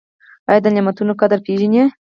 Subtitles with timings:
[0.49, 1.85] ایا د نعمتونو قدر پیژنئ؟